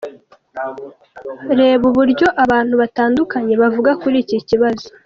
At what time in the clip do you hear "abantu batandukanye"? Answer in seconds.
2.43-3.53